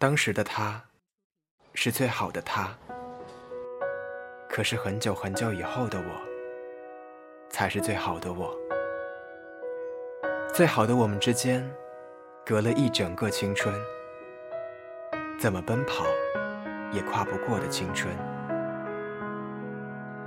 [0.00, 0.80] 当时的他，
[1.74, 2.68] 是最好的他。
[4.48, 6.04] 可是很久很久以后的我，
[7.50, 8.56] 才是最好的我。
[10.54, 11.68] 最好的我们之间，
[12.46, 13.74] 隔了一整个青春，
[15.36, 16.04] 怎么奔跑
[16.92, 18.16] 也跨不过的青春，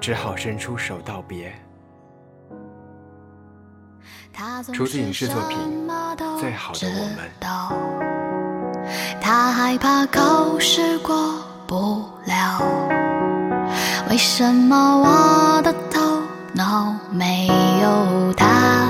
[0.01, 1.53] 只好伸出手道别。
[4.73, 5.87] 出自影视作品
[6.41, 7.31] 《最好的我们》。
[9.71, 11.15] 害怕考试过
[11.65, 12.61] 不了，
[14.09, 16.01] 为什么我的头
[16.51, 17.47] 脑没
[17.81, 18.45] 有他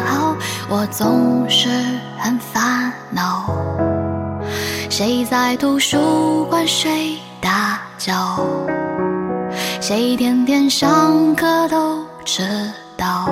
[0.08, 0.36] 好？
[0.68, 1.70] 我总是
[2.18, 3.56] 很烦恼。
[4.90, 8.44] 谁在图书馆睡大觉？
[9.80, 12.42] 谁天天上课都迟
[12.98, 13.30] 到？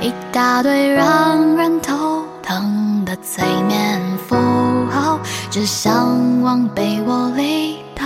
[0.00, 4.00] 一大堆让人头疼的催眠，
[5.58, 8.04] 只想往被窝里逃。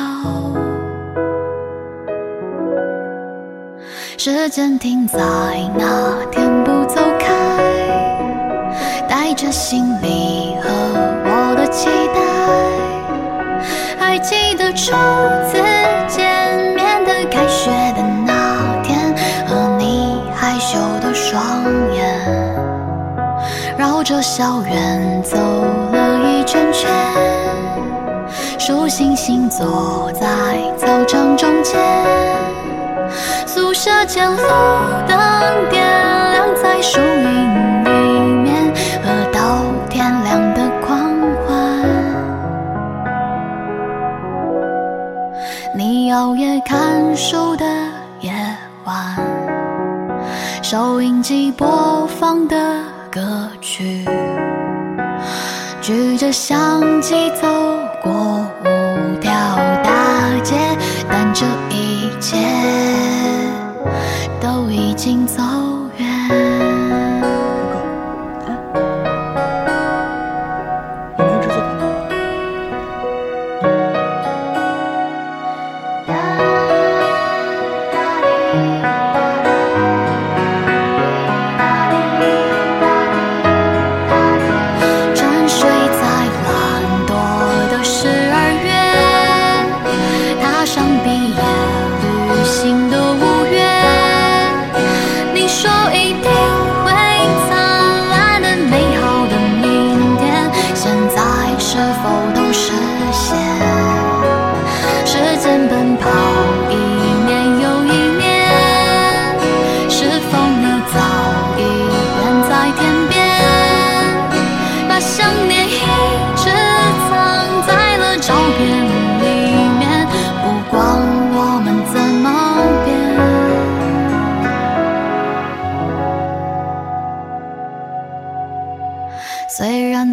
[4.16, 5.18] 时间停在
[5.76, 7.26] 那天不走开，
[9.08, 10.70] 带着行李和
[11.24, 12.20] 我的期待，
[13.98, 14.92] 还记得初
[15.50, 15.58] 次
[16.06, 19.12] 见面的开学的那天，
[19.48, 21.42] 和你害羞的双
[21.96, 22.16] 眼，
[23.76, 25.99] 绕着校园走了，
[28.90, 30.26] 星星坐在
[30.76, 31.78] 操场中间，
[33.46, 34.42] 宿舍前路
[35.06, 35.16] 灯
[35.70, 35.80] 点
[36.32, 37.90] 亮在树荫里
[38.42, 38.74] 面，
[39.04, 41.08] 喝到天亮的狂
[41.46, 41.80] 欢。
[45.72, 47.64] 你熬夜看书的
[48.18, 48.32] 夜
[48.84, 49.16] 晚，
[50.62, 52.56] 收音机播放的
[53.08, 54.04] 歌曲，
[55.80, 57.46] 举着相机走
[65.02, 65.89] 请走。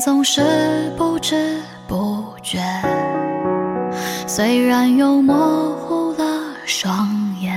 [0.07, 0.41] 总是
[0.95, 2.59] 不知不觉，
[4.25, 6.23] 虽然又模糊了
[6.65, 7.09] 双
[7.41, 7.53] 眼，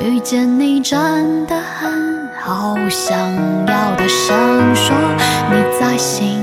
[0.00, 3.16] 遇见你真的很好，想
[3.64, 4.96] 要大声说
[5.52, 6.41] 你在心